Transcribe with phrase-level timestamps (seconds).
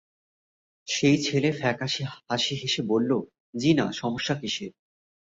[0.87, 3.11] সেই ছেলে ফ্যাকাসে হাসি হেসে বলল,
[3.53, 4.71] জ্বি-না, সমস্যা কিসের?